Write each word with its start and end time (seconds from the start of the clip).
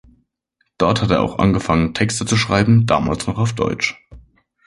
Dort 0.79 1.03
hat 1.03 1.11
er 1.11 1.21
auch 1.21 1.37
angefangen, 1.37 1.93
Texte 1.93 2.25
zu 2.25 2.35
schreiben, 2.35 2.87
damals 2.87 3.27
noch 3.27 3.37
auf 3.37 3.53
Deutsch. 3.53 4.03